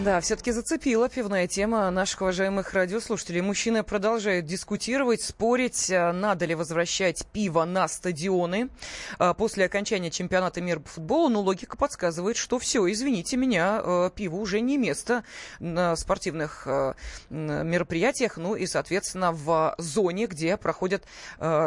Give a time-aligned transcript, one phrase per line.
[0.00, 3.42] Да, все-таки зацепила пивная тема наших уважаемых радиослушателей.
[3.42, 8.70] Мужчины продолжают дискутировать, спорить, а, надо ли возвращать пиво на стадионы
[9.18, 11.28] а, после окончания чемпионата мира по футболу.
[11.28, 15.24] Но логика подсказывает, что все, извините меня, а, пиво уже не место
[15.60, 16.66] на спортивных
[17.28, 21.04] мероприятиях, ну и, соответственно, в зоне, где проходят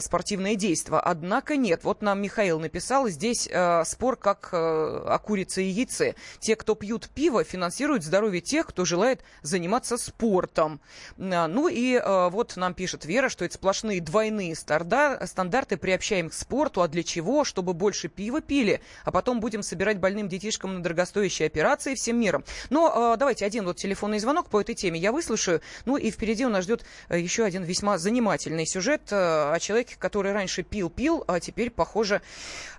[0.00, 0.98] спортивные действия.
[0.98, 3.48] Однако нет, вот нам Михаил написал, здесь
[3.84, 6.14] спор как о курице и яйце.
[6.38, 10.82] Те, кто пьют пиво, финансируют здоровье тех, кто желает заниматься спортом.
[11.18, 16.34] А, ну и а, вот нам пишет Вера, что это сплошные двойные стандарты, приобщаем к
[16.34, 16.82] спорту.
[16.82, 17.44] А для чего?
[17.44, 22.44] Чтобы больше пива пили, а потом будем собирать больным детишкам на дорогостоящие операции всем миром.
[22.68, 25.62] Но а, давайте один вот телефонный звонок по этой теме я выслушаю.
[25.86, 30.62] Ну и впереди у нас ждет еще один весьма занимательный сюжет о человеке, который раньше
[30.62, 32.20] пил-пил, а теперь, похоже...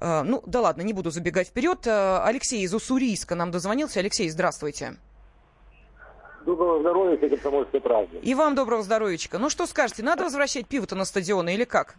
[0.00, 1.86] Ну, да ладно, не буду забегать вперед.
[1.86, 4.00] Алексей из Уссурийска нам дозвонился.
[4.00, 4.96] Алексей, здравствуйте.
[6.46, 8.24] Доброго здоровья, все комсомольские праздники.
[8.24, 9.38] И вам доброго здоровьечка.
[9.38, 11.96] Ну что скажете, надо возвращать пиво-то на стадионы или как?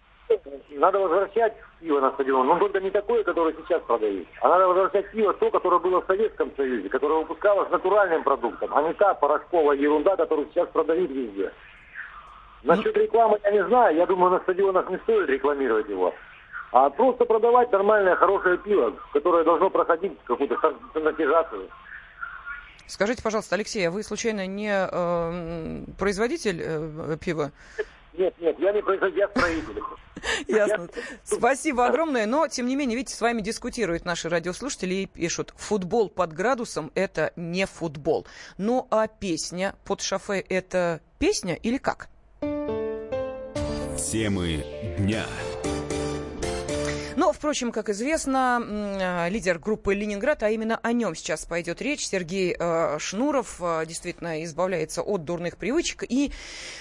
[0.71, 4.27] Надо возвращать пиво на стадион, но только не такое, которое сейчас продают.
[4.41, 8.81] А надо возвращать пиво то, которое было в Советском Союзе, которое выпускалось натуральным продуктом, а
[8.81, 11.51] не та порошковая ерунда, которую сейчас продают везде.
[12.63, 16.13] Насчет рекламы я не знаю, я думаю, на стадионах не стоит рекламировать его.
[16.71, 20.57] А просто продавать нормальное, хорошее пиво, которое должно проходить какую-то
[20.93, 21.69] санитизацию.
[22.87, 27.51] Скажите, пожалуйста, Алексей, а вы случайно не э, производитель э, пива?
[28.13, 29.81] Нет, нет, я не производитель, я строитель.
[30.47, 30.89] Ясно.
[31.23, 32.25] Спасибо огромное.
[32.25, 36.91] Но, тем не менее, видите, с вами дискутируют наши радиослушатели и пишут, футбол под градусом–
[36.95, 38.27] это не футбол.
[38.57, 42.09] Ну, а песня под шофе– это песня или как?
[43.97, 44.65] Темы
[44.97, 45.25] дня.
[47.17, 52.07] Но, впрочем, как известно, а, лидер группы «Ленинград», а именно о нем сейчас пойдет речь,
[52.07, 56.31] Сергей э, Шнуров э, действительно избавляется от дурных привычек и,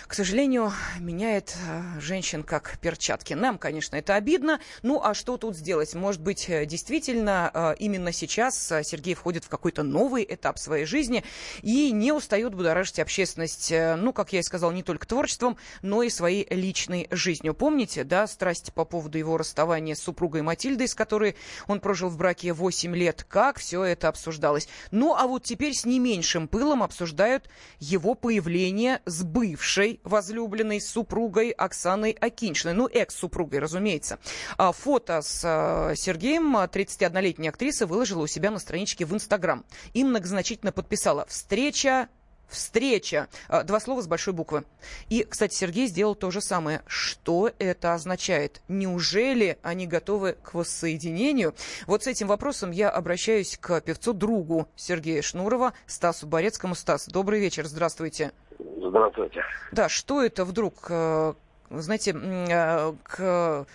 [0.07, 3.35] к сожалению, меняет э, женщин как перчатки.
[3.35, 4.61] Нам, конечно, это обидно.
[4.83, 5.95] Ну, а что тут сделать?
[5.95, 11.25] Может быть, действительно, именно сейчас Сергей входит в какой-то новый этап своей жизни
[11.63, 16.09] и не устает будоражить общественность, ну, как я и сказал, не только творчеством, но и
[16.09, 17.55] своей личной жизнью.
[17.55, 21.35] Помните, да, страсти по поводу его расставания с супругой супругой Матильдой, с которой
[21.67, 23.25] он прожил в браке 8 лет.
[23.27, 24.69] Как все это обсуждалось?
[24.91, 27.49] Ну, а вот теперь с не меньшим пылом обсуждают
[27.79, 32.75] его появление с бывшей возлюбленной супругой Оксаной Акиншиной.
[32.75, 34.19] Ну, экс-супругой, разумеется.
[34.59, 39.65] А фото с а, Сергеем 31-летняя актриса выложила у себя на страничке в Инстаграм.
[39.95, 42.11] И многозначительно подписала «Встреча
[42.51, 43.29] встреча.
[43.49, 44.65] А, два слова с большой буквы.
[45.09, 46.83] И, кстати, Сергей сделал то же самое.
[46.87, 48.61] Что это означает?
[48.69, 51.55] Неужели они готовы к воссоединению?
[51.87, 56.75] Вот с этим вопросом я обращаюсь к певцу-другу Сергея Шнурова, Стасу Борецкому.
[56.75, 58.33] Стас, добрый вечер, здравствуйте.
[58.79, 59.43] Здравствуйте.
[59.73, 61.35] Да, что это вдруг, э,
[61.71, 63.67] знаете, э, к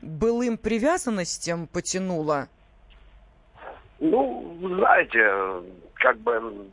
[0.00, 2.48] былым привязанностям потянуло?
[4.00, 5.64] Ну, знаете,
[5.94, 6.68] как бы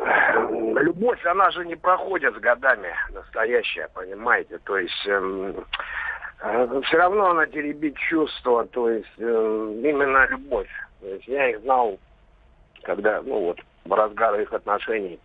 [0.00, 4.58] любовь, она же не проходит с годами, настоящая, понимаете?
[4.64, 5.54] То есть э,
[6.40, 9.22] э, все равно она теребит чувства, то есть э,
[9.84, 10.70] именно любовь.
[11.00, 11.98] То есть я их знал,
[12.82, 15.18] когда, ну вот, в разгар их отношений.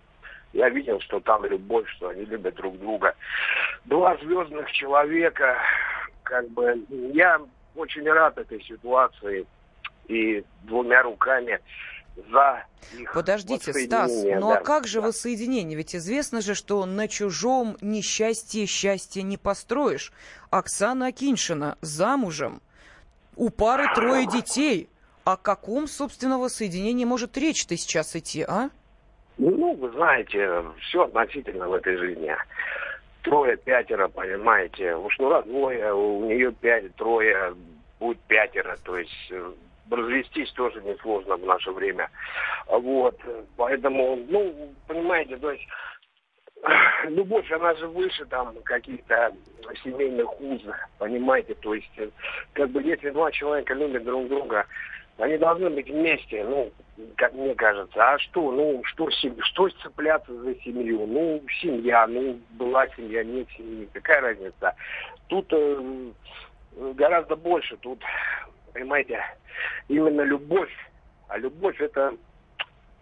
[0.54, 3.14] Я видел, что там любовь, что они любят друг друга.
[3.86, 5.58] Два звездных человека,
[6.24, 7.42] как бы, я
[7.76, 9.46] очень рад этой ситуации
[10.08, 11.60] и двумя руками
[12.32, 12.66] за
[12.98, 15.08] их Подождите, Стас, ну а как же да.
[15.08, 15.78] воссоединение?
[15.78, 20.12] Ведь известно же, что на чужом несчастье счастье не построишь.
[20.50, 22.62] Оксана Акиншина замужем,
[23.36, 24.90] у пары трое детей.
[25.24, 28.70] О каком, собственно, воссоединении может речь-то сейчас идти, а?
[29.40, 32.32] Ну, вы знаете, все относительно в этой жизни.
[33.24, 34.96] Трое, пятеро, понимаете.
[34.96, 37.56] У Шнура двое, у нее пять, трое,
[38.00, 38.78] будет пятеро.
[38.84, 39.52] То есть э,
[39.90, 42.10] развестись тоже несложно в наше время.
[42.68, 43.20] Вот,
[43.58, 45.68] поэтому, ну, понимаете, то есть
[47.10, 49.32] любовь, она же выше там каких-то
[49.84, 50.62] семейных уз,
[50.98, 51.92] понимаете, то есть
[52.54, 54.66] как бы если два человека любят друг друга,
[55.18, 56.72] они должны быть вместе, ну,
[57.16, 57.98] как мне кажется.
[57.98, 61.06] А что, ну, что, что цепляться за семью?
[61.08, 64.76] Ну, семья, ну, была семья, нет семьи, какая разница?
[65.28, 66.12] Тут э,
[66.96, 68.00] гораздо больше, тут
[68.76, 69.20] понимаете,
[69.88, 70.72] именно любовь.
[71.28, 72.14] А любовь это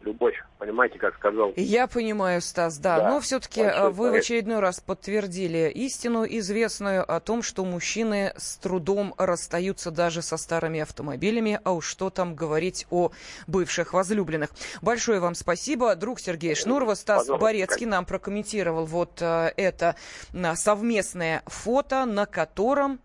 [0.02, 0.36] любовь.
[0.60, 1.54] Понимаете, как сказал?
[1.56, 3.00] Я понимаю, Стас, да.
[3.00, 8.34] да но все-таки э, вы в очередной раз подтвердили истину известную о том, что мужчины
[8.36, 13.12] с трудом расстаются даже со старыми автомобилями, а уж что там говорить о
[13.48, 14.50] бывших возлюбленных.
[14.82, 15.96] Большое вам спасибо.
[15.96, 17.42] Друг Сергея Шнурова, Стас Пожалуйста.
[17.42, 19.96] Борецкий нам прокомментировал вот э, это
[20.56, 23.00] совместное фото, на котором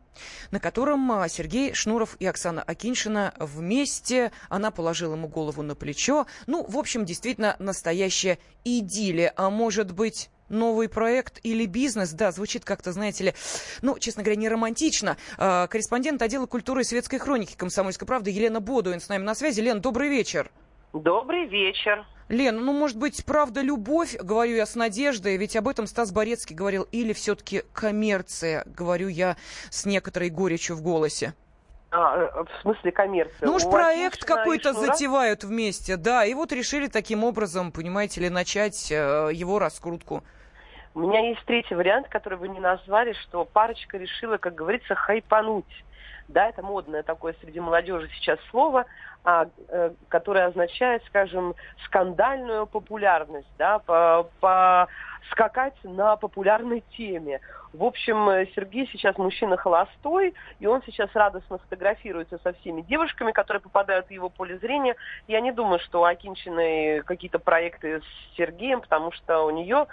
[0.51, 4.33] на котором а, Сергей Шнуров и Оксана Акиншина вместе.
[4.49, 6.27] Она положила ему голову на плечо.
[6.47, 9.33] Ну, в общем, действительно, настоящая идиллия.
[9.37, 12.13] А может быть новый проект или бизнес.
[12.13, 13.35] Да, звучит как-то, знаете ли,
[13.83, 15.17] ну, честно говоря, не романтично.
[15.37, 19.61] А, корреспондент отдела культуры и светской хроники «Комсомольской правды» Елена Бодуин с нами на связи.
[19.61, 20.51] Лен, добрый вечер.
[20.93, 22.07] Добрый вечер.
[22.29, 26.55] Лен, ну, может быть, правда любовь, говорю я с надеждой, ведь об этом Стас Борецкий
[26.55, 29.37] говорил, или все-таки коммерция, говорю я
[29.71, 31.35] с некоторой горечью в голосе.
[31.91, 33.47] А, э, в смысле коммерция?
[33.47, 38.93] Ну уж проект какой-то затевают вместе, да, и вот решили таким образом, понимаете ли, начать
[38.93, 40.23] э, его раскрутку.
[40.95, 45.85] У меня есть третий вариант, который вы не назвали, что парочка решила, как говорится, хайпануть.
[46.29, 48.85] Да, это модное такое среди молодежи сейчас слово,
[49.25, 51.55] а, э, которое означает, скажем,
[51.87, 54.89] скандальную популярность, да, по, по
[55.31, 57.41] скакать на популярной теме.
[57.73, 63.33] В общем, э, Сергей сейчас мужчина холостой, и он сейчас радостно фотографируется со всеми девушками,
[63.33, 64.97] которые попадают в его поле зрения.
[65.29, 69.87] Я не думаю, что у Акинчиной какие-то проекты с Сергеем, потому что у нее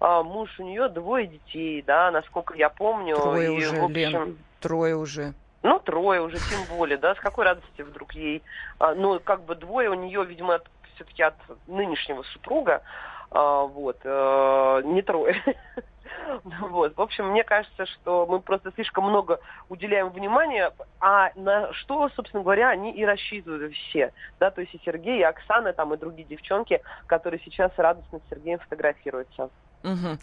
[0.00, 3.16] а, муж, у нее двое детей, да, насколько я помню.
[3.16, 5.34] Трое и, уже, общем, Лен, трое уже.
[5.62, 8.42] Ну, трое уже, тем более, да, с какой радости вдруг ей,
[8.78, 10.60] а, ну, как бы двое у нее, видимо,
[10.94, 11.34] все-таки от
[11.66, 12.82] нынешнего супруга,
[13.30, 15.36] а, вот, а, не трое.
[16.60, 16.96] Вот.
[16.96, 22.42] В общем, мне кажется, что мы просто слишком много уделяем внимания, а на что, собственно
[22.42, 24.12] говоря, они и рассчитывают все.
[24.38, 28.30] Да, то есть и Сергей, и Оксана, там, и другие девчонки, которые сейчас радостно с
[28.30, 29.50] Сергеем фотографируются.
[29.82, 30.18] Угу.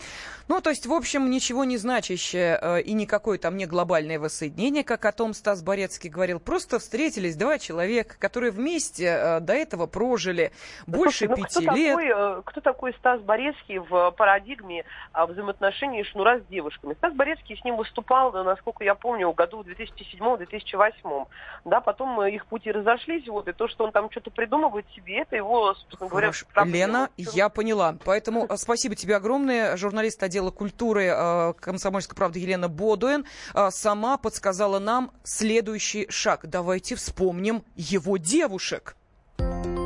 [0.50, 4.84] Ну, то есть, в общем, ничего не значащее э, и никакое там не глобальное воссоединение,
[4.84, 6.40] как о том Стас Борецкий говорил.
[6.40, 10.52] Просто встретились два человека, которые вместе э, до этого прожили
[10.86, 11.96] больше Слушай, ну, пяти кто лет.
[11.96, 16.94] Такой, э, кто такой Стас Борецкий в парадигме э, взаимоотношений Шнура с девушками?
[16.96, 21.28] Стас Борецкий с ним выступал, насколько я помню, в году в 2007-2008.
[21.66, 25.36] Да, потом их пути разошлись, вот, и то, что он там что-то придумывает себе, это
[25.36, 26.32] его, собственно говоря,
[26.66, 27.96] Лена, я поняла.
[28.04, 29.78] Поэтому э, спасибо тебе огромное огромное.
[29.78, 36.42] Журналист отдела культуры э, «Комсомольской правды» Елена Бодуэн э, сама подсказала нам следующий шаг.
[36.48, 38.96] Давайте вспомним его девушек.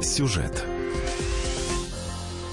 [0.02, 0.66] Сюжет.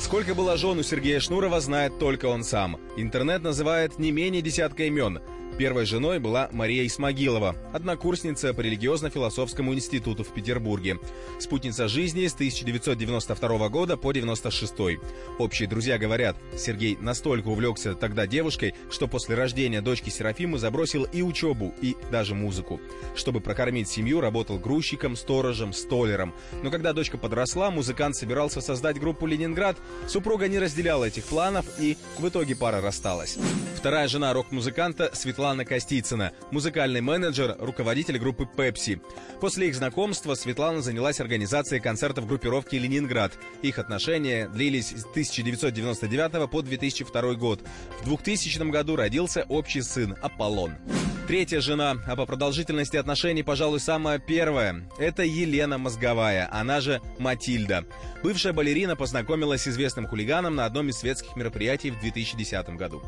[0.00, 2.78] Сколько было жен у Сергея Шнурова, знает только он сам.
[2.96, 5.20] Интернет называет не менее десятка имен.
[5.58, 11.00] Первой женой была Мария Исмагилова, однокурсница по религиозно-философскому институту в Петербурге.
[11.40, 15.00] Спутница жизни с 1992 года по 96.
[15.40, 21.22] Общие друзья говорят, Сергей настолько увлекся тогда девушкой, что после рождения дочки Серафимы забросил и
[21.22, 22.80] учебу, и даже музыку.
[23.16, 26.34] Чтобы прокормить семью, работал грузчиком, сторожем, столером.
[26.62, 29.76] Но когда дочка подросла, музыкант собирался создать группу «Ленинград»,
[30.06, 33.36] супруга не разделяла этих планов, и в итоге пара рассталась.
[33.74, 39.00] Вторая жена рок-музыканта Светлана Светлана Костицына, музыкальный менеджер, руководитель группы «Пепси».
[39.40, 43.32] После их знакомства Светлана занялась организацией концертов группировки «Ленинград».
[43.62, 47.62] Их отношения длились с 1999 по 2002 год.
[48.02, 50.74] В 2000 году родился общий сын Аполлон.
[51.28, 57.84] Третья жена, а по продолжительности отношений, пожалуй, самая первая, это Елена Мозговая, она же Матильда.
[58.22, 63.02] Бывшая балерина познакомилась с известным хулиганом на одном из светских мероприятий в 2010 году.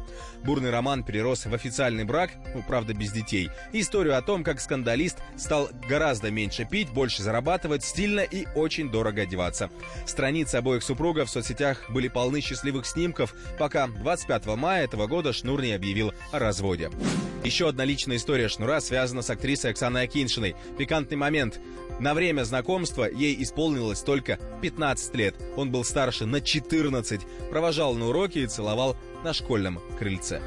[0.44, 3.50] Бурный роман перерос в официальный брак, ну, правда, без детей.
[3.72, 9.22] Историю о том, как скандалист стал гораздо меньше пить, больше зарабатывать, стильно и очень дорого
[9.22, 9.70] одеваться.
[10.06, 15.62] Страницы обоих супругов в соцсетях были полны счастливых снимков, пока 25 мая этого года Шнур
[15.62, 16.90] не объявил о разводе.
[17.44, 20.56] Еще одна личная история Шнура связана с актрисой Оксаной Акиншиной.
[20.76, 21.58] Пикантный момент.
[21.98, 25.34] На время знакомства ей исполнилось только 15 лет.
[25.56, 27.20] Он был старше на 14,
[27.50, 30.40] провожал на уроки и целовал на школьном крыльце.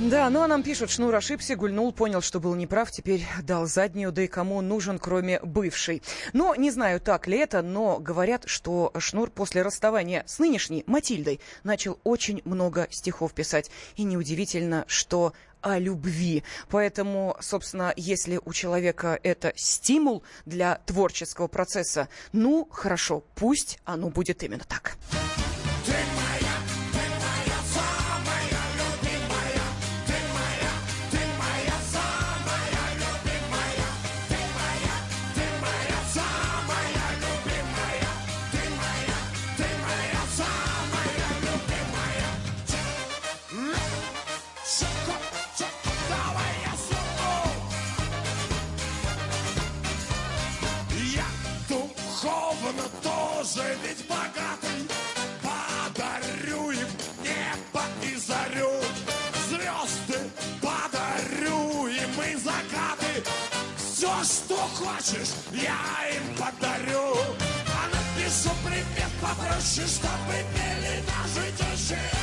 [0.00, 4.12] Да, ну а нам пишут, Шнур ошибся, гульнул, понял, что был неправ, теперь дал заднюю,
[4.12, 6.02] да и кому нужен, кроме бывшей.
[6.32, 11.38] Но не знаю, так ли это, но говорят, что Шнур после расставания с нынешней Матильдой
[11.64, 13.70] начал очень много стихов писать.
[13.96, 16.44] И неудивительно, что о любви.
[16.70, 24.42] Поэтому, собственно, если у человека это стимул для творческого процесса, ну, хорошо, пусть оно будет
[24.42, 24.96] именно так.
[64.00, 67.14] все, что хочешь, я им подарю.
[67.66, 72.19] А напишу привет попроще, чтобы пели наши тещи.